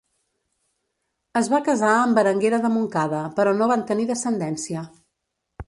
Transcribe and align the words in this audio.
Es 1.41 1.49
va 1.55 1.59
casar 1.67 1.91
amb 1.97 2.19
Berenguera 2.21 2.61
de 2.65 2.73
Montcada 2.79 3.21
però 3.37 3.55
no 3.61 3.71
van 3.73 3.87
tenir 3.93 4.11
descendència. 4.15 4.85